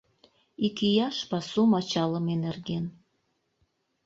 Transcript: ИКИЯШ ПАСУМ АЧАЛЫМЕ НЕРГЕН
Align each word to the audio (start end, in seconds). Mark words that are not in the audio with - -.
ИКИЯШ 0.67 1.17
ПАСУМ 1.29 1.69
АЧАЛЫМЕ 1.79 2.35
НЕРГЕН 2.43 2.85